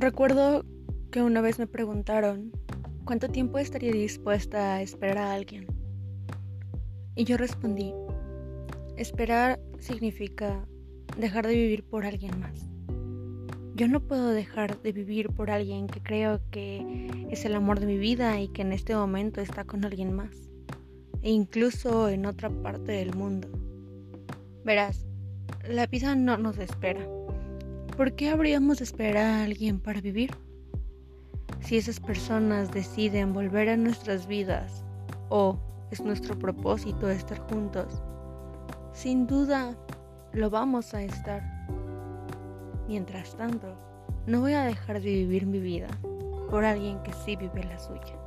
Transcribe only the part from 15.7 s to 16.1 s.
que